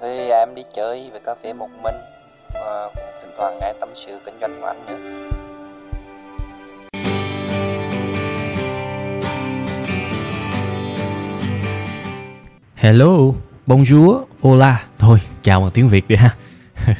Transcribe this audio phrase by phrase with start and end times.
[0.00, 1.94] Thì à, em đi chơi về cà phê một mình
[2.54, 4.96] và cũng thỉnh thoảng nghe tâm sự kinh doanh của anh nữa.
[12.74, 13.16] Hello,
[13.66, 14.84] bonjour, hola.
[14.98, 16.36] Thôi, chào bằng tiếng Việt đi ha.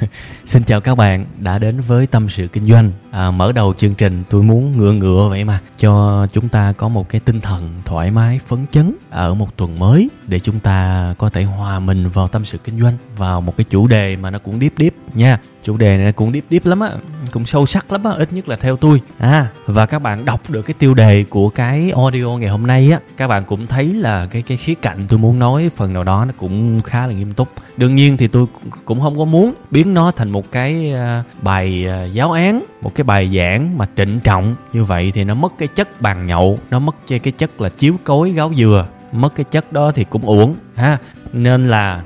[0.44, 2.90] Xin chào các bạn đã đến với tâm sự kinh doanh.
[3.10, 6.88] À, mở đầu chương trình tôi muốn ngựa ngựa vậy mà cho chúng ta có
[6.88, 11.14] một cái tinh thần thoải mái phấn chấn ở một tuần mới để chúng ta
[11.18, 14.30] có thể hòa mình vào tâm sự kinh doanh vào một cái chủ đề mà
[14.30, 15.38] nó cũng deep deep nha.
[15.62, 16.90] Chủ đề này cũng deep deep lắm á,
[17.32, 19.00] cũng sâu sắc lắm á, ít nhất là theo tôi.
[19.18, 22.90] À và các bạn đọc được cái tiêu đề của cái audio ngày hôm nay
[22.92, 26.04] á, các bạn cũng thấy là cái cái khía cạnh tôi muốn nói phần nào
[26.04, 27.48] đó nó cũng khá là nghiêm túc.
[27.76, 28.46] Đương nhiên thì tôi
[28.84, 32.94] cũng không có muốn biến nó thành một cái à, bài à, giáo án, một
[32.94, 34.54] cái bài giảng mà trịnh trọng.
[34.72, 37.94] Như vậy thì nó mất cái chất bàn nhậu, nó mất cái chất là chiếu
[38.04, 40.98] cối, gáo dừa, mất cái chất đó thì cũng uổng, ha.
[41.32, 42.02] Nên là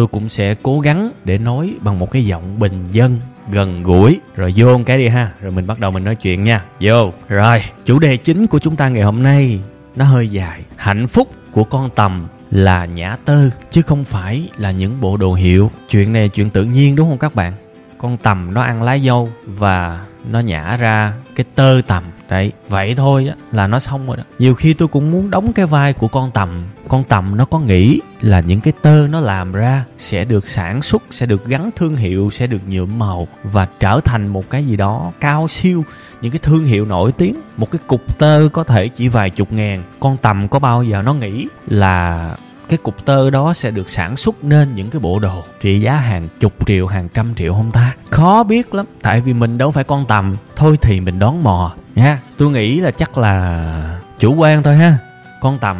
[0.00, 3.20] tôi cũng sẽ cố gắng để nói bằng một cái giọng bình dân,
[3.50, 4.20] gần gũi.
[4.36, 5.30] Rồi vô một cái đi ha.
[5.40, 6.64] Rồi mình bắt đầu mình nói chuyện nha.
[6.80, 7.12] Vô.
[7.28, 9.60] Rồi, chủ đề chính của chúng ta ngày hôm nay,
[9.96, 10.60] nó hơi dài.
[10.76, 15.34] Hạnh phúc của con tầm là nhã tơ, chứ không phải là những bộ đồ
[15.34, 15.70] hiệu.
[15.90, 17.52] Chuyện này chuyện tự nhiên đúng không các bạn?
[17.98, 22.94] Con tầm nó ăn lá dâu và nó nhả ra cái tơ tầm đấy, vậy
[22.94, 24.22] thôi á, là nó xong rồi đó.
[24.38, 26.48] Nhiều khi tôi cũng muốn đóng cái vai của con tầm.
[26.88, 30.82] Con tầm nó có nghĩ là những cái tơ nó làm ra sẽ được sản
[30.82, 34.66] xuất, sẽ được gắn thương hiệu, sẽ được nhuộm màu và trở thành một cái
[34.66, 35.84] gì đó cao siêu,
[36.20, 37.34] những cái thương hiệu nổi tiếng.
[37.56, 39.82] Một cái cục tơ có thể chỉ vài chục ngàn.
[40.00, 42.30] Con tầm có bao giờ nó nghĩ là
[42.68, 45.96] cái cục tơ đó sẽ được sản xuất nên những cái bộ đồ trị giá
[45.96, 47.94] hàng chục triệu, hàng trăm triệu không ta?
[48.10, 50.36] Khó biết lắm, tại vì mình đâu phải con tầm.
[50.56, 54.98] Thôi thì mình đón mò nha tôi nghĩ là chắc là chủ quan thôi ha.
[55.40, 55.76] Con tầm,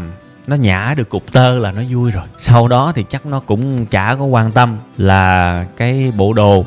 [0.46, 2.24] nó nhả được cục tơ là nó vui rồi.
[2.38, 6.64] Sau đó thì chắc nó cũng chả có quan tâm là cái bộ đồ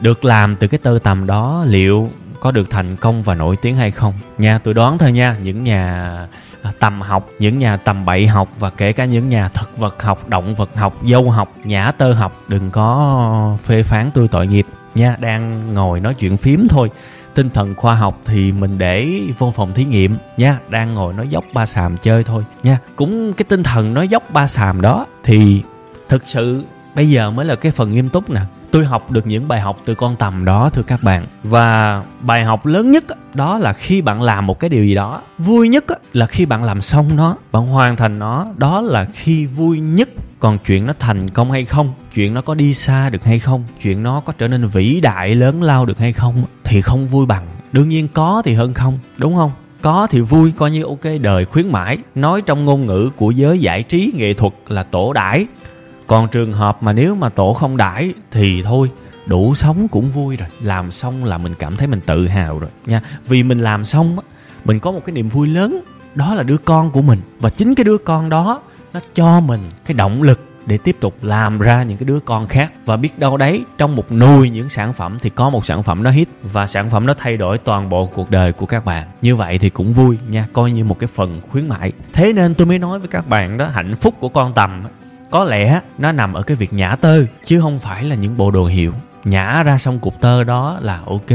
[0.00, 2.10] được làm từ cái tơ tầm đó liệu
[2.40, 4.14] có được thành công và nổi tiếng hay không.
[4.38, 6.16] Nha, tôi đoán thôi nha, những nhà
[6.62, 10.02] à, tầm học, những nhà tầm bậy học và kể cả những nhà thực vật
[10.02, 14.46] học, động vật học, dâu học nhã tơ học, đừng có phê phán tôi tội
[14.46, 14.66] nghiệp.
[14.94, 16.90] Nha, đang ngồi nói chuyện phím thôi
[17.34, 20.58] tinh thần khoa học thì mình để vô phòng thí nghiệm nha.
[20.68, 22.78] Đang ngồi nói dốc ba sàm chơi thôi nha.
[22.96, 25.62] Cũng cái tinh thần nói dốc ba sàm đó thì
[26.08, 28.40] thực sự bây giờ mới là cái phần nghiêm túc nè
[28.72, 31.26] tôi học được những bài học từ con tầm đó, thưa các bạn.
[31.42, 35.22] Và bài học lớn nhất đó là khi bạn làm một cái điều gì đó,
[35.38, 38.46] vui nhất là khi bạn làm xong nó, bạn hoàn thành nó.
[38.56, 40.08] Đó là khi vui nhất.
[40.40, 43.64] Còn chuyện nó thành công hay không, chuyện nó có đi xa được hay không,
[43.82, 47.26] chuyện nó có trở nên vĩ đại lớn lao được hay không thì không vui
[47.26, 47.46] bằng.
[47.72, 49.50] Đương nhiên có thì hơn không, đúng không?
[49.82, 51.98] Có thì vui, coi như ok, đời khuyến mãi.
[52.14, 55.46] Nói trong ngôn ngữ của giới giải trí nghệ thuật là tổ đãi
[56.12, 58.90] còn trường hợp mà nếu mà tổ không đãi thì thôi,
[59.26, 60.48] đủ sống cũng vui rồi.
[60.62, 63.02] Làm xong là mình cảm thấy mình tự hào rồi nha.
[63.26, 64.16] Vì mình làm xong
[64.64, 65.80] mình có một cái niềm vui lớn,
[66.14, 67.20] đó là đứa con của mình.
[67.40, 68.62] Và chính cái đứa con đó,
[68.92, 72.46] nó cho mình cái động lực để tiếp tục làm ra những cái đứa con
[72.46, 72.72] khác.
[72.84, 76.02] Và biết đâu đấy, trong một nuôi những sản phẩm thì có một sản phẩm
[76.02, 79.06] nó hit và sản phẩm nó thay đổi toàn bộ cuộc đời của các bạn.
[79.22, 82.54] Như vậy thì cũng vui nha, coi như một cái phần khuyến mại thế nên
[82.54, 84.82] tôi mới nói với các bạn đó, hạnh phúc của con tầm
[85.32, 88.50] có lẽ nó nằm ở cái việc nhả tơ, chứ không phải là những bộ
[88.50, 88.92] đồ hiệu.
[89.24, 91.30] Nhả ra xong cục tơ đó là ok,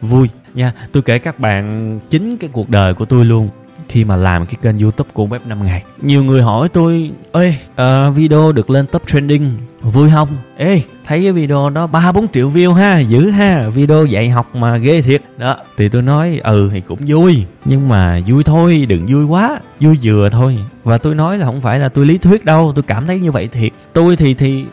[0.00, 0.28] vui.
[0.54, 3.48] Nha, tôi kể các bạn chính cái cuộc đời của tôi luôn
[3.88, 5.82] khi mà làm cái kênh youtube của web 5 ngày.
[6.02, 10.28] Nhiều người hỏi tôi ơi uh, video được lên top trending vui không?
[10.56, 14.54] Ê thấy cái video đó ba bốn triệu view ha dữ ha video dạy học
[14.54, 15.22] mà ghê thiệt.
[15.38, 15.56] Đó.
[15.76, 19.98] Thì tôi nói ừ thì cũng vui nhưng mà vui thôi đừng vui quá vui
[20.02, 20.58] vừa thôi.
[20.84, 23.30] Và tôi nói là không phải là tôi lý thuyết đâu tôi cảm thấy như
[23.30, 23.72] vậy thiệt.
[23.92, 24.64] Tôi thì thì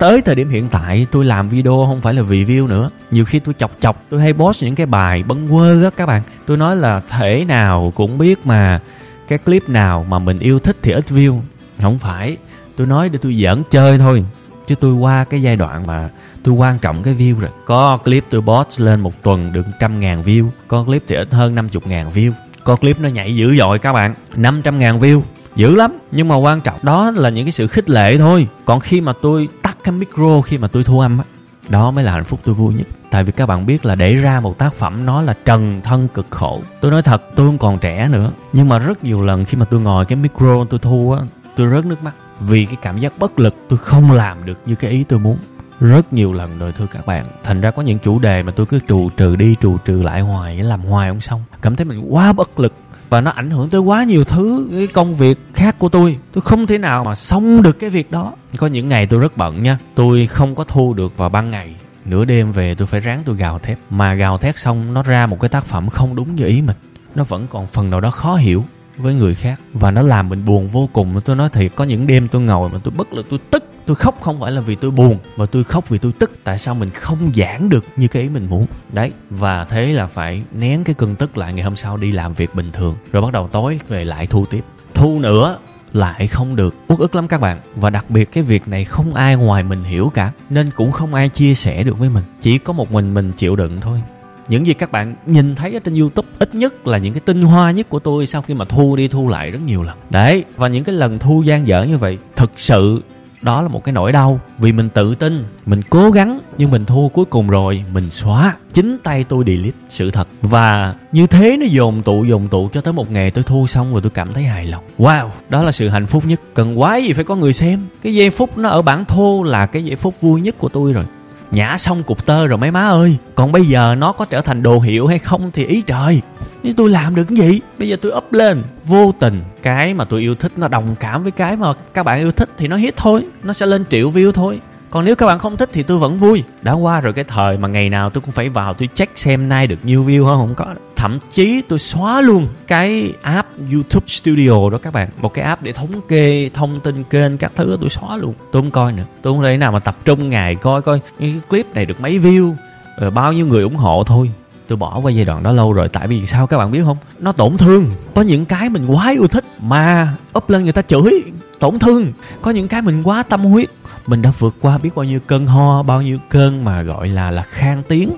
[0.00, 2.90] tới thời điểm hiện tại, tôi làm video không phải là vì view nữa.
[3.10, 6.06] Nhiều khi tôi chọc chọc, tôi hay post những cái bài bấn quơ á, các
[6.06, 6.22] bạn.
[6.46, 8.80] Tôi nói là thể nào cũng biết mà
[9.28, 11.40] cái clip nào mà mình yêu thích thì ít view.
[11.82, 12.36] Không phải.
[12.76, 14.24] Tôi nói để tôi giỡn chơi thôi,
[14.66, 16.08] chứ tôi qua cái giai đoạn mà
[16.42, 17.50] tôi quan trọng cái view rồi.
[17.64, 21.28] Có clip tôi post lên một tuần được trăm ngàn view, có clip thì ít
[21.30, 22.32] hơn năm chục ngàn view.
[22.64, 24.14] Có clip nó nhảy dữ dội, các bạn.
[24.36, 25.22] năm trăm ngàn view.
[25.56, 28.46] Dữ lắm, nhưng mà quan trọng đó là những cái sự khích lệ thôi.
[28.64, 29.48] Còn khi mà tôi
[29.84, 31.24] cái micro khi mà tôi thu âm á,
[31.68, 32.86] đó mới là hạnh phúc tôi vui nhất.
[33.10, 36.08] Tại vì các bạn biết là để ra một tác phẩm nó là trần thân
[36.08, 36.60] cực khổ.
[36.80, 38.32] Tôi nói thật, tôi không còn trẻ nữa.
[38.52, 41.24] Nhưng mà rất nhiều lần khi mà tôi ngồi cái micro tôi thu á,
[41.56, 42.12] tôi rớt nước mắt.
[42.40, 45.36] Vì cái cảm giác bất lực tôi không làm được như cái ý tôi muốn.
[45.80, 47.26] Rất nhiều lần rồi thưa các bạn.
[47.44, 50.20] Thành ra có những chủ đề mà tôi cứ trù trừ đi, trù trừ lại
[50.20, 51.42] hoài, làm hoài không xong.
[51.62, 52.72] Cảm thấy mình quá bất lực
[53.10, 56.18] và nó ảnh hưởng tới quá nhiều thứ, cái công việc khác của tôi.
[56.32, 58.32] Tôi không thể nào mà xong được cái việc đó.
[58.56, 59.78] Có những ngày tôi rất bận nha.
[59.94, 61.74] Tôi không có thu được vào ban ngày.
[62.04, 63.78] Nửa đêm về tôi phải ráng tôi gào thét.
[63.90, 66.76] Mà gào thét xong, nó ra một cái tác phẩm không đúng như ý mình.
[67.14, 68.64] Nó vẫn còn phần nào đó khó hiểu
[68.96, 69.60] với người khác.
[69.72, 71.20] Và nó làm mình buồn vô cùng.
[71.24, 73.96] Tôi nói thiệt, có những đêm tôi ngồi mà tôi bất lực, tôi tức tôi
[73.96, 76.30] khóc không phải là vì tôi buồn, mà tôi khóc vì tôi tức.
[76.44, 78.66] Tại sao mình không giảng được như cái ý mình muốn?
[78.92, 82.34] Đấy, và thế là phải nén cái cơn tức lại ngày hôm sau đi làm
[82.34, 82.96] việc bình thường.
[83.12, 84.64] Rồi bắt đầu tối về lại thu tiếp.
[84.94, 85.58] Thu nữa
[85.92, 86.74] lại không được.
[86.88, 87.60] Uất ức lắm các bạn.
[87.76, 91.14] Và đặc biệt cái việc này không ai ngoài mình hiểu cả, nên cũng không
[91.14, 92.24] ai chia sẻ được với mình.
[92.40, 94.02] Chỉ có một mình mình chịu đựng thôi.
[94.48, 97.42] Những gì các bạn nhìn thấy ở trên youtube ít nhất là những cái tinh
[97.42, 99.98] hoa nhất của tôi sau khi mà thu đi thu lại rất nhiều lần.
[100.10, 103.02] Đấy, và những cái lần thu gian dở như vậy thực sự
[103.42, 106.84] đó là một cái nỗi đau, vì mình tự tin, mình cố gắng, nhưng mình
[106.86, 110.28] thua cuối cùng rồi, mình xóa chính tay tôi delete sự thật.
[110.42, 113.92] Và như thế nó dồn tụ dồn tụ cho tới một ngày tôi thua xong
[113.92, 114.84] rồi tôi cảm thấy hài lòng.
[114.98, 116.40] Wow, đó là sự hạnh phúc nhất.
[116.54, 117.80] Cần quái gì phải có người xem.
[118.02, 120.92] Cái giây phút nó ở bản thô là cái giây phút vui nhất của tôi
[120.92, 121.04] rồi
[121.50, 124.62] nhả xong cục tơ rồi mấy má ơi, còn bây giờ nó có trở thành
[124.62, 126.22] đồ hiệu hay không thì ý trời.
[126.62, 127.60] Nhưng tôi làm được cái gì?
[127.78, 128.62] Bây giờ tôi up lên.
[128.84, 132.18] Vô tình, cái mà tôi yêu thích, nó đồng cảm với cái mà các bạn
[132.18, 134.60] yêu thích thì nó hit thôi, nó sẽ lên triệu view thôi.
[134.90, 136.44] Còn nếu các bạn không thích thì tôi vẫn vui.
[136.62, 139.48] Đã qua rồi cái thời mà ngày nào tôi cũng phải vào tôi check xem
[139.48, 144.06] nay được nhiêu view không không có thậm chí tôi xóa luôn cái app youtube
[144.08, 145.08] studio đó các bạn.
[145.20, 148.34] Một cái app để thống kê thông tin kênh các thứ, tôi xóa luôn.
[148.52, 149.02] Tôi không coi nữa.
[149.22, 152.18] Tôi không thể nào mà tập trung ngày coi coi cái clip này được mấy
[152.18, 152.54] view
[152.98, 154.30] rồi bao nhiêu người ủng hộ thôi.
[154.68, 156.96] Tôi bỏ qua giai đoạn đó lâu rồi, tại vì sao các bạn biết không?
[157.18, 157.86] Nó tổn thương.
[158.14, 160.08] Có những cái mình quá yêu thích mà
[160.38, 161.22] up lên người ta chửi,
[161.58, 162.12] tổn thương.
[162.42, 163.70] Có những cái mình quá tâm huyết.
[164.06, 167.30] Mình đã vượt qua biết bao nhiêu cơn ho, bao nhiêu cơn mà gọi là
[167.30, 168.10] là khang tiếng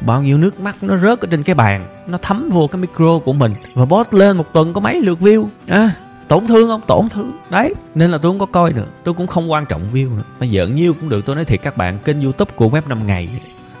[0.00, 3.18] bao nhiêu nước mắt nó rớt ở trên cái bàn nó thấm vô cái micro
[3.18, 5.46] của mình và post lên một tuần có mấy lượt view.
[5.66, 5.90] À,
[6.28, 6.80] tổn thương không?
[6.86, 7.32] Tổn thương.
[7.50, 8.86] Đấy nên là tôi không có coi nữa.
[9.04, 10.22] Tôi cũng không quan trọng view nữa.
[10.40, 11.26] Mà giỡn nhiêu cũng được.
[11.26, 13.28] Tôi nói thiệt các bạn kênh youtube của web 5 ngày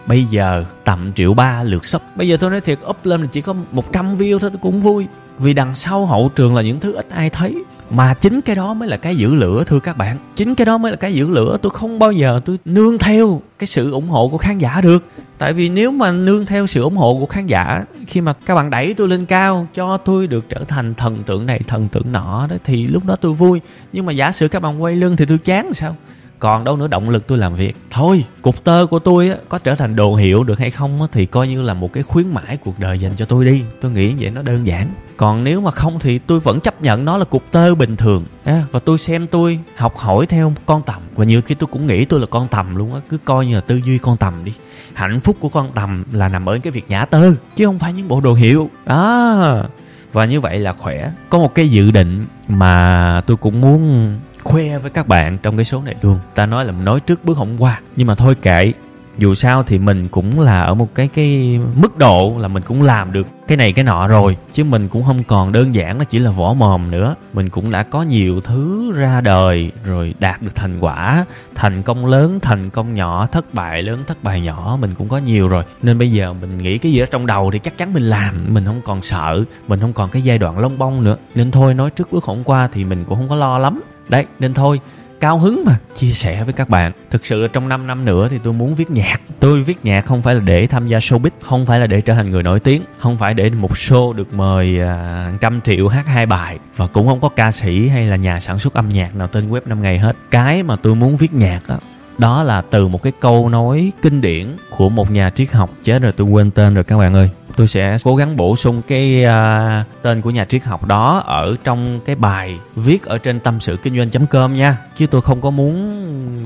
[0.06, 2.02] bây giờ tầm triệu ba lượt sub.
[2.14, 5.06] Bây giờ tôi nói thiệt up lên chỉ có 100 view thôi tôi cũng vui.
[5.38, 8.74] Vì đằng sau hậu trường là những thứ ít ai thấy mà chính cái đó
[8.74, 10.18] mới là cái giữ lửa, thưa các bạn.
[10.36, 11.58] Chính cái đó mới là cái giữ lửa.
[11.62, 15.04] Tôi không bao giờ tôi nương theo cái sự ủng hộ của khán giả được.
[15.38, 18.54] Tại vì nếu mà nương theo sự ủng hộ của khán giả, khi mà các
[18.54, 22.12] bạn đẩy tôi lên cao, cho tôi được trở thành thần tượng này, thần tượng
[22.12, 23.60] nọ đó, thì lúc đó tôi vui.
[23.92, 25.96] Nhưng mà giả sử các bạn quay lưng thì tôi chán sao?
[26.44, 27.76] Còn đâu nữa động lực tôi làm việc.
[27.90, 31.08] Thôi cục tơ của tôi á, có trở thành đồ hiệu được hay không á,
[31.12, 33.62] thì coi như là một cái khuyến mãi cuộc đời dành cho tôi đi.
[33.80, 34.88] Tôi nghĩ vậy nó đơn giản.
[35.16, 38.24] Còn nếu mà không thì tôi vẫn chấp nhận nó là cục tơ bình thường.
[38.44, 41.02] À, và tôi xem tôi học hỏi theo con tầm.
[41.14, 43.54] Và nhiều khi tôi cũng nghĩ tôi là con tầm luôn á cứ coi như
[43.54, 44.52] là tư duy con tầm đi.
[44.92, 47.92] Hạnh phúc của con tầm là nằm ở cái việc nhã tơ chứ không phải
[47.92, 48.70] những bộ đồ hiệu.
[48.86, 49.64] Đó
[50.12, 51.12] và như vậy là khỏe.
[51.30, 54.08] Có một cái dự định mà tôi cũng muốn
[54.44, 56.18] khoe với các bạn trong cái số này luôn.
[56.34, 57.80] Ta nói là nói trước bước hôm qua.
[57.96, 58.72] Nhưng mà thôi kệ.
[59.18, 62.82] Dù sao thì mình cũng là ở một cái cái mức độ là mình cũng
[62.82, 64.36] làm được cái này cái nọ rồi.
[64.52, 67.14] Chứ mình cũng không còn đơn giản nó chỉ là vỏ mồm nữa.
[67.32, 71.24] Mình cũng đã có nhiều thứ ra đời rồi đạt được thành quả.
[71.54, 75.18] Thành công lớn, thành công nhỏ, thất bại lớn, thất bại nhỏ, mình cũng có
[75.18, 75.64] nhiều rồi.
[75.82, 78.46] Nên bây giờ mình nghĩ cái gì đó trong đầu thì chắc chắn mình làm.
[78.48, 79.44] Mình không còn sợ.
[79.68, 81.16] Mình không còn cái giai đoạn lông bông nữa.
[81.34, 84.24] Nên thôi, nói trước bước hôm qua thì mình cũng không có lo lắm đấy
[84.38, 84.80] nên thôi
[85.20, 86.92] cao hứng mà chia sẻ với các bạn.
[87.10, 89.20] Thực sự trong 5 năm nữa thì tôi muốn viết nhạc.
[89.40, 92.14] Tôi viết nhạc không phải là để tham gia showbiz không phải là để trở
[92.14, 96.06] thành người nổi tiếng không phải để một show được mời à, trăm triệu hát
[96.06, 99.16] hai bài và cũng không có ca sĩ hay là nhà sản xuất âm nhạc
[99.16, 100.16] nào tên web năm ngày hết.
[100.30, 101.78] Cái mà tôi muốn viết nhạc đó
[102.18, 106.02] đó là từ một cái câu nói kinh điển của một nhà triết học chết
[106.02, 109.24] rồi tôi quên tên rồi các bạn ơi tôi sẽ cố gắng bổ sung cái
[109.24, 113.60] uh, tên của nhà triết học đó ở trong cái bài viết ở trên tâm
[113.60, 114.76] sự kinh doanh com nha.
[114.96, 115.90] Chứ tôi không có muốn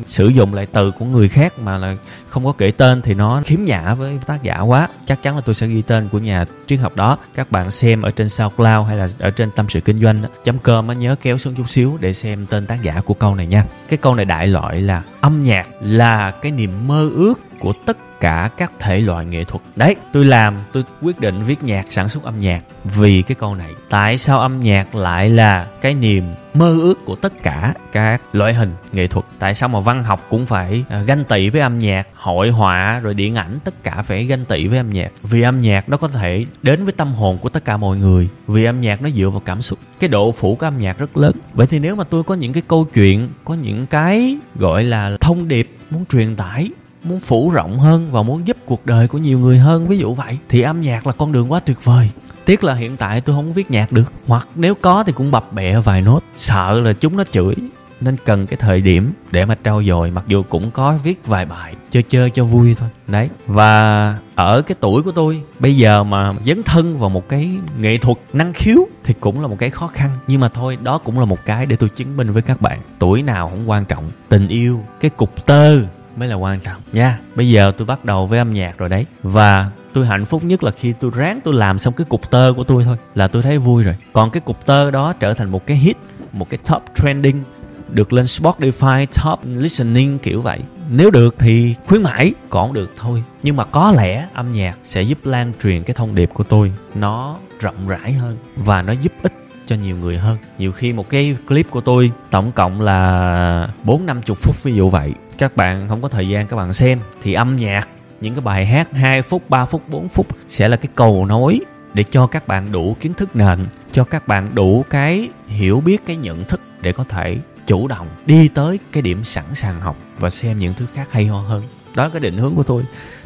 [0.06, 1.96] sử dụng lại từ của người khác mà là
[2.28, 4.88] không có kể tên thì nó khiếm nhã với tác giả quá.
[5.06, 7.18] Chắc chắn là tôi sẽ ghi tên của nhà triết học đó.
[7.34, 10.22] Các bạn xem ở trên SoundCloud hay là ở trên tâm sự kinh doanh
[10.62, 13.64] com nhớ kéo xuống chút xíu để xem tên tác giả của câu này nha.
[13.88, 17.96] Cái câu này đại loại là âm nhạc là cái niềm mơ ước của tất
[18.07, 19.62] tất cả các thể loại nghệ thuật.
[19.76, 22.64] Đấy, tôi làm, tôi quyết định viết nhạc, sản xuất âm nhạc.
[22.84, 27.16] Vì cái câu này, tại sao âm nhạc lại là cái niềm mơ ước của
[27.16, 29.26] tất cả các loại hình nghệ thuật?
[29.38, 33.00] Tại sao mà văn học cũng phải à, ganh tị với âm nhạc, hội họa,
[33.00, 35.12] rồi điện ảnh, tất cả phải ganh tị với âm nhạc?
[35.22, 38.28] Vì âm nhạc nó có thể đến với tâm hồn của tất cả mọi người.
[38.46, 39.78] Vì âm nhạc nó dựa vào cảm xúc.
[40.00, 41.32] Cái độ phủ của âm nhạc rất lớn.
[41.54, 45.16] Vậy thì nếu mà tôi có những cái câu chuyện, có những cái, gọi là
[45.20, 46.70] thông điệp muốn truyền tải
[47.04, 50.14] muốn phủ rộng hơn và muốn giúp cuộc đời của nhiều người hơn, ví dụ
[50.14, 50.38] vậy.
[50.48, 52.10] Thì âm nhạc là con đường quá tuyệt vời.
[52.44, 55.52] Tiếc là hiện tại tôi không viết nhạc được, hoặc nếu có thì cũng bập
[55.52, 56.20] bẹ vài nốt.
[56.36, 57.54] Sợ là chúng nó chửi,
[58.00, 61.46] nên cần cái thời điểm để mà trau dồi, mặc dù cũng có viết vài
[61.46, 62.88] bài chơi chơi cho vui thôi.
[63.06, 67.50] Đấy, và ở cái tuổi của tôi, bây giờ mà dấn thân vào một cái
[67.78, 70.10] nghệ thuật năng khiếu thì cũng là một cái khó khăn.
[70.26, 72.78] Nhưng mà thôi, đó cũng là một cái để tôi chứng minh với các bạn.
[72.98, 75.78] Tuổi nào cũng quan trọng, tình yêu, cái cục tơ
[76.18, 76.82] mới là quan trọng.
[76.92, 79.06] Nha, bây giờ tôi bắt đầu với âm nhạc rồi đấy.
[79.22, 82.52] Và tôi hạnh phúc nhất là khi tôi ráng tôi làm xong cái cục tơ
[82.56, 83.96] của tôi thôi, là tôi thấy vui rồi.
[84.12, 85.96] Còn cái cục tơ đó trở thành một cái hit,
[86.32, 87.42] một cái top trending,
[87.90, 90.60] được lên Spotify top listening kiểu vậy.
[90.90, 93.22] Nếu được thì khuyến mãi, còn được thôi.
[93.42, 96.72] Nhưng mà có lẽ âm nhạc sẽ giúp lan truyền cái thông điệp của tôi.
[96.94, 99.32] Nó rộng rãi hơn và nó giúp ích
[99.68, 100.37] cho nhiều người hơn.
[100.58, 104.75] Nhiều khi một cái clip của tôi tổng cộng là bốn năm chục phút ví
[104.75, 105.12] dụ vậy.
[105.38, 107.88] Các bạn không có thời gian các bạn xem thì âm nhạc,
[108.20, 111.60] những cái bài hát 2 phút 3 phút 4 phút sẽ là cái cầu nối
[111.94, 116.06] để cho các bạn đủ kiến thức nền, cho các bạn đủ cái hiểu biết,
[116.06, 119.96] cái nhận thức để có thể chủ động đi tới cái điểm sẵn sàng học
[120.18, 121.62] và xem những thứ khác hay ho hơn
[121.98, 122.82] đó là cái định hướng của tôi.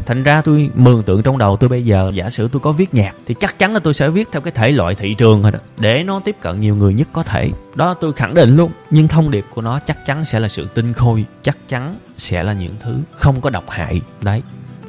[0.07, 2.95] Thành ra tôi mường tượng trong đầu tôi bây giờ, giả sử tôi có viết
[2.95, 5.53] nhạc thì chắc chắn là tôi sẽ viết theo cái thể loại thị trường rồi
[5.53, 7.51] đó, để nó tiếp cận nhiều người nhất có thể.
[7.75, 10.69] Đó, tôi khẳng định luôn, nhưng thông điệp của nó chắc chắn sẽ là sự
[10.75, 14.01] tinh khôi, chắc chắn sẽ là những thứ không có độc hại.
[14.21, 14.43] Đấy,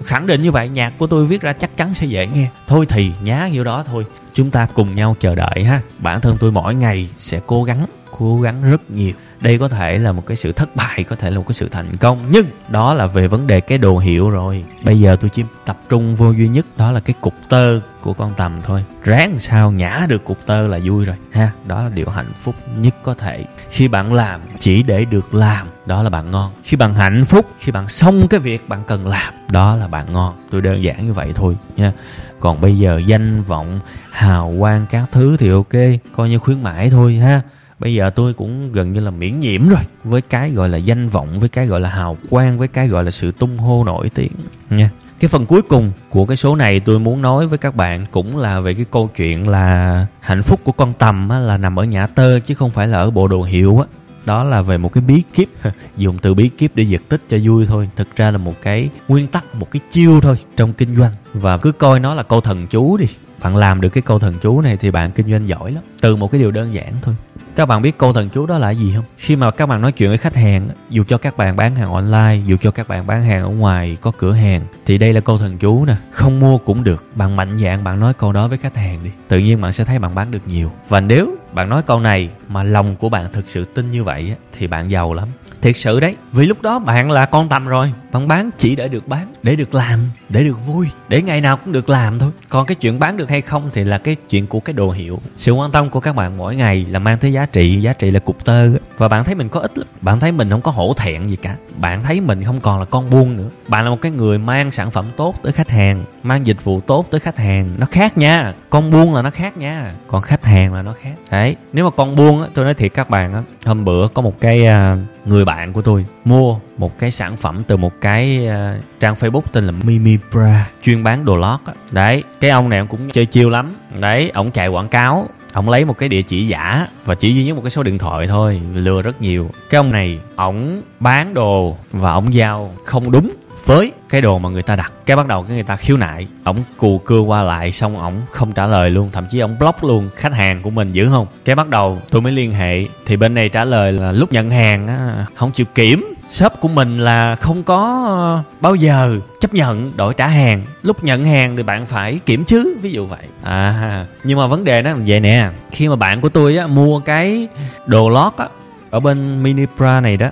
[0.03, 2.47] khẳng định như vậy, nhạc của tôi viết ra chắc chắn sẽ dễ nghe.
[2.67, 5.81] Thôi thì nhá, nhiêu đó thôi, chúng ta cùng nhau chờ đợi ha.
[5.99, 7.85] Bản thân tôi mỗi ngày sẽ cố gắng
[8.17, 9.13] cố gắng rất nhiều.
[9.41, 11.70] Đây có thể là một cái sự thất bại, có thể là một cái sự
[11.70, 14.63] thành công, nhưng đó là về vấn đề cái đồ hiệu rồi.
[14.84, 18.13] Bây giờ tôi chỉ tập trung vô duy nhất, đó là cái cục tơ của
[18.13, 18.86] con tầm thôi.
[19.03, 21.51] Ráng sao nhả được cục tơ là vui rồi, ha?
[21.67, 23.46] Đó là điều hạnh phúc nhất có thể.
[23.70, 26.51] Khi bạn làm, chỉ để được làm, đó là bạn ngon.
[26.63, 30.13] Khi bạn hạnh phúc, khi bạn xong cái việc bạn cần làm, đó là bạn
[30.13, 30.36] ngon.
[30.51, 31.91] Tôi đơn giản như vậy thôi, nha.
[32.39, 33.79] Còn bây giờ danh vọng,
[34.12, 37.41] hào quang các thứ thì ok, coi như khuyến mãi thôi, ha?
[37.83, 39.81] Bây giờ tôi cũng gần như là miễn nhiễm rồi.
[40.03, 43.03] Với cái gọi là danh vọng với cái gọi là hào quang với cái gọi
[43.03, 44.31] là sự tung hô nổi tiếng.
[44.69, 44.89] Nha.
[45.19, 48.37] Cái phần cuối cùng của cái số này tôi muốn nói với các bạn cũng
[48.37, 51.83] là về cái câu chuyện là hạnh phúc của con tầm á, là nằm ở
[51.83, 53.85] nhã tơ chứ không phải là ở bộ đồ hiệu á.
[54.25, 55.49] Đó là về một cái bí kíp.
[55.97, 57.89] Dùng từ bí kíp để giật tích cho vui thôi.
[57.95, 61.11] Thực ra là một cái nguyên tắc một cái chiêu thôi trong kinh doanh.
[61.33, 63.05] Và cứ coi nó là câu thần chú đi.
[63.43, 65.83] Bạn làm được cái câu thần chú này thì bạn kinh doanh giỏi lắm.
[66.01, 67.15] Từ một cái điều đơn giản thôi
[67.55, 69.05] các bạn biết câu thần chú đó là gì không?
[69.17, 71.91] Khi mà các bạn nói chuyện với khách hàng, dù cho các bạn bán hàng
[71.91, 75.22] online, dù cho các bạn bán hàng ở ngoài, có cửa hàng, thì đây là
[75.22, 75.95] câu thần chú nè.
[76.12, 77.05] Không mua cũng được.
[77.15, 79.10] Bạn mạnh dạn bạn nói câu đó với khách hàng đi.
[79.27, 80.72] Tự nhiên bạn sẽ thấy bạn bán được nhiều.
[80.89, 84.36] Và nếu bạn nói câu này mà lòng của bạn thực sự tin như vậy
[84.57, 85.27] thì bạn giàu lắm.
[85.62, 87.93] Thiệt sự đấy, vì lúc đó bạn là con tầm rồi.
[88.12, 91.57] Bạn bán chỉ để được bán, để được làm, để được vui, để ngày nào
[91.57, 92.31] cũng được làm thôi.
[92.50, 95.19] Còn cái chuyện bán được hay không thì là cái chuyện của cái đồ hiệu.
[95.38, 98.12] Sự quan tâm của các bạn mỗi ngày là mang thế giá trị giá trị
[98.12, 99.88] là cục tơ và bạn thấy mình có ích lắm.
[100.01, 101.55] Bạn thấy mình không có hổ thẹn gì cả.
[101.77, 103.50] Bạn thấy mình không còn là con buôn nữa.
[103.67, 106.79] Bạn là một cái người mang sản phẩm tốt tới khách hàng mang dịch vụ
[106.79, 107.75] tốt tới khách hàng.
[107.77, 108.53] Nó khác nha.
[108.69, 109.93] Con buôn là nó khác nha.
[110.07, 111.13] Còn khách hàng là nó khác.
[111.31, 111.55] Đấy.
[111.73, 114.39] Nếu mà con buôn á tôi nói thiệt các bạn á hôm bữa có một
[114.39, 119.00] cái uh, người bạn của tôi mua một cái sản phẩm từ một cái uh,
[119.00, 121.73] trang facebook tên là mimi bra chuyên bán đồ lót á.
[121.91, 122.23] Đấy.
[122.39, 123.73] Cái ông này cũng chơi chiêu lắm.
[124.00, 127.45] Đấy ổng chạy quảng cáo ông lấy một cái địa chỉ giả và chỉ duy
[127.45, 129.50] nhất một cái số điện thoại thôi, lừa rất nhiều.
[129.69, 133.31] Cái ông này, ổng bán đồ và ổng giao không đúng
[133.65, 134.91] với cái đồ mà người ta đặt.
[135.05, 138.22] Cái bắt đầu cái người ta khiếu nại, ổng cù cưa qua lại xong ổng
[138.29, 141.27] không trả lời luôn, thậm chí ổng block luôn khách hàng của mình, dữ không?
[141.45, 144.50] Cái bắt đầu tôi mới liên hệ, thì bên này trả lời là lúc nhận
[144.50, 149.53] hàng á, không chịu kiểm shop của mình là không có ờ, bao giờ chấp
[149.53, 150.65] nhận đổi trả hàng.
[150.83, 153.27] Lúc nhận hàng thì bạn phải kiểm chứ ví dụ vậy.
[153.43, 155.49] À nhưng mà vấn đề nó là vậy nè.
[155.71, 157.47] Khi mà bạn của tôi á, mua cái
[157.85, 158.47] đồ lót á,
[158.89, 160.27] ở bên mini bra này đó,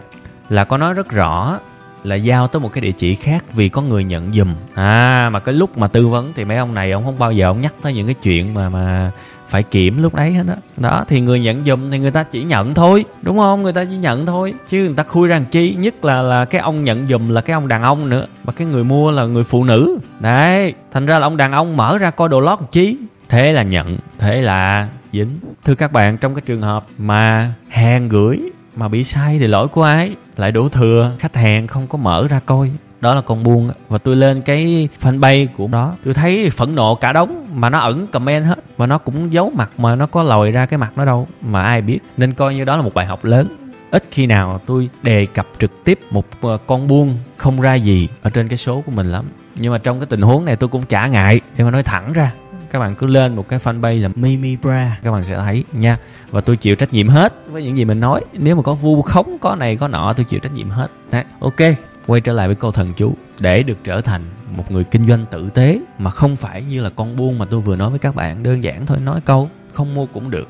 [0.50, 1.60] là có nói rất rõ
[2.04, 4.56] là giao tới một cái địa chỉ khác vì có người nhận giùm.
[4.76, 7.48] À mà cái lúc mà tư vấn thì mấy ông này ông không bao giờ
[7.48, 9.12] ông nhắc tới những cái chuyện mà mà
[9.52, 12.44] phải kiểm lúc đấy hết đó đó, thì người nhận dùm thì người ta chỉ
[12.44, 13.64] nhận thôi, đúng không?
[13.64, 14.54] Người ta chỉ nhận thôi.
[14.70, 15.76] Chứ người ta khui rằng chi?
[15.76, 18.26] Nhất là là cái ông nhận dùm là cái ông đàn ông nữa.
[18.44, 19.98] Và cái người mua là người phụ nữ.
[20.20, 22.98] Đấy, thành ra là ông đàn ông mở ra coi đồ lót chi?
[23.30, 25.36] Thế là nhận, thế là dính.
[25.66, 28.40] Thưa các bạn, trong cái trường hợp mà hàng gửi
[28.76, 30.12] mà bị sai thì lỗi của ai?
[30.38, 33.98] Lại đổ thừa, khách hàng không có mở ra coi đó là con buôn và
[33.98, 38.08] tôi lên cái fanpage của đó tôi thấy phẫn nộ cả đống mà nó ẩn
[38.08, 38.60] comment hết.
[38.78, 41.64] Và nó cũng giấu mặt mà nó có lòi ra cái mặt nó đâu mà
[41.64, 42.00] ai biết.
[42.18, 43.48] Nên coi như đó là một bài học lớn.
[43.92, 48.08] Ít khi nào tôi đề cập trực tiếp một ờ, con buôn không ra gì
[48.22, 49.26] ở trên cái số của mình lắm.
[49.56, 51.42] Nhưng mà trong cái tình huống này tôi cũng chả ngại.
[51.58, 52.32] Để mà nói thẳng ra
[52.72, 55.98] các bạn cứ lên một cái fanpage là Mimi Bra các bạn sẽ thấy nha.
[56.30, 58.22] Và tôi chịu trách nhiệm hết với những gì mình nói.
[58.34, 60.88] Nếu mà có vu khống có này có nọ tôi chịu trách nhiệm hết.
[61.12, 64.22] Đấy, ok quay trở lại với câu thần chú, để được trở thành
[64.56, 67.62] một người kinh doanh tử tế mà không phải như là con buôn mà tôi
[67.62, 70.48] vừa nói với các bạn, đơn giản thôi, nói câu không mua cũng được.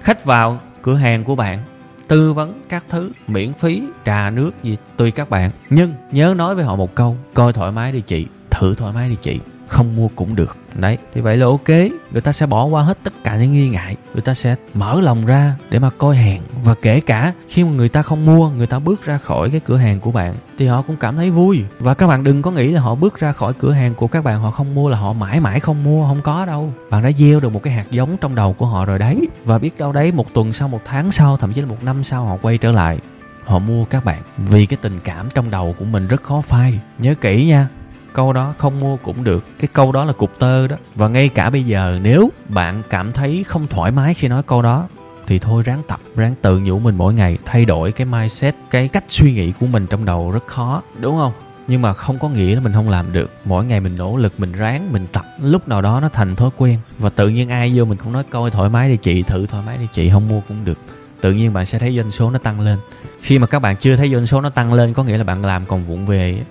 [0.00, 1.62] Khách vào cửa hàng của bạn,
[2.08, 5.50] tư vấn các thứ, miễn phí, trà nước gì tùy các bạn.
[5.70, 9.08] Nhưng nhớ nói với họ một câu, coi thoải mái đi chị, thử thoải mái
[9.08, 10.56] đi chị không mua cũng được.
[10.74, 11.68] Đấy, thì vậy là ok.
[12.12, 13.96] Người ta sẽ bỏ qua hết tất cả những nghi ngại.
[14.12, 16.40] Người ta sẽ mở lòng ra để mà coi hàng.
[16.64, 19.60] Và kể cả khi mà người ta không mua, người ta bước ra khỏi cái
[19.60, 21.62] cửa hàng của bạn, thì họ cũng cảm thấy vui.
[21.78, 24.24] Và các bạn đừng có nghĩ là họ bước ra khỏi cửa hàng của các
[24.24, 26.72] bạn, họ không mua là họ mãi mãi không mua, không có đâu.
[26.90, 29.28] Bạn đã gieo được một cái hạt giống trong đầu của họ rồi đấy.
[29.44, 32.04] Và biết đâu đấy, một tuần sau, một tháng sau, thậm chí là một năm
[32.04, 32.98] sau, họ quay trở lại.
[33.44, 36.80] Họ mua các bạn vì cái tình cảm trong đầu của mình rất khó phai.
[36.98, 37.68] Nhớ kỹ nha
[38.12, 39.44] câu đó không mua cũng được.
[39.60, 40.76] Cái câu đó là cục tơ đó.
[40.94, 44.62] Và ngay cả bây giờ, nếu bạn cảm thấy không thoải mái khi nói câu
[44.62, 44.88] đó,
[45.26, 48.88] thì thôi ráng tập, ráng tự nhủ mình mỗi ngày, thay đổi cái mindset, cái
[48.88, 51.32] cách suy nghĩ của mình trong đầu rất khó, đúng không?
[51.66, 53.30] Nhưng mà không có nghĩa là mình không làm được.
[53.44, 56.50] Mỗi ngày mình nỗ lực, mình ráng, mình tập, lúc nào đó nó thành thói
[56.56, 56.78] quen.
[56.98, 59.62] Và tự nhiên ai vô mình cũng nói coi thoải mái đi chị, thử thoải
[59.66, 60.78] mái đi chị, không mua cũng được.
[61.20, 62.78] Tự nhiên bạn sẽ thấy doanh số nó tăng lên.
[63.20, 65.44] Khi mà các bạn chưa thấy doanh số nó tăng lên, có nghĩa là bạn
[65.44, 66.42] làm còn vụng về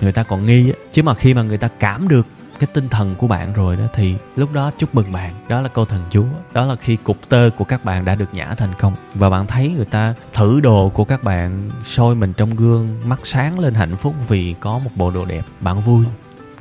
[0.00, 2.26] người ta còn nghi á, chứ mà khi mà người ta cảm được
[2.58, 5.34] cái tinh thần của bạn rồi đó, thì lúc đó chúc mừng bạn.
[5.48, 8.34] Đó là câu thần chú đó là khi cục tơ của các bạn đã được
[8.34, 12.32] nhả thành công và bạn thấy người ta thử đồ của các bạn soi mình
[12.32, 15.44] trong gương, mắt sáng lên hạnh phúc vì có một bộ đồ đẹp.
[15.60, 16.04] Bạn vui.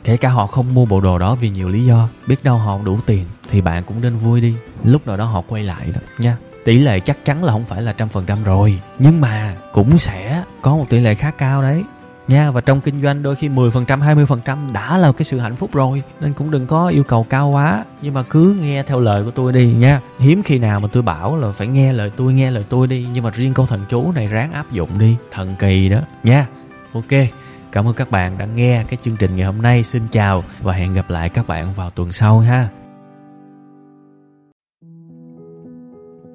[0.03, 2.79] Kể cả họ không mua bộ đồ đó vì nhiều lý do, biết đâu họ
[2.85, 4.55] đủ tiền, thì bạn cũng nên vui đi.
[4.83, 6.37] Lúc nào đó họ quay lại đó, nha.
[6.65, 9.97] Tỷ lệ chắc chắn là không phải là trăm phần trăm rồi, nhưng mà cũng
[9.97, 11.83] sẽ có một tỷ lệ khá cao đấy
[12.27, 15.69] nha, và trong kinh doanh đôi khi 10% 20% đã là cái sự hạnh phúc
[15.73, 16.03] rồi.
[16.21, 17.85] Nên cũng đừng có yêu cầu cao quá.
[18.01, 20.01] Nhưng mà cứ nghe theo lời của tôi đi, nha.
[20.19, 23.07] Hiếm khi nào mà tôi bảo là phải nghe lời tôi, nghe lời tôi đi.
[23.13, 25.15] Nhưng mà riêng câu thần chú này ráng áp dụng đi.
[25.31, 25.99] Thần kỳ đó.
[26.23, 26.47] Nha.
[26.93, 27.27] Ok.
[27.71, 29.83] Cảm ơn các bạn đã nghe cái chương trình ngày hôm nay.
[29.83, 32.69] Xin chào và hẹn gặp lại các bạn vào tuần sau, ha.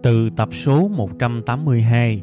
[0.03, 2.23] Từ tập số 182